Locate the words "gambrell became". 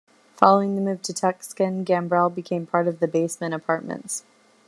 1.85-2.65